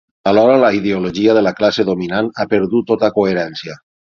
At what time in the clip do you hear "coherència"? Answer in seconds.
3.19-3.79